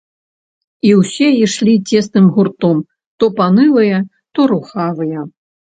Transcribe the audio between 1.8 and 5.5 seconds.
цесным гуртам то панылыя, то рухавыя.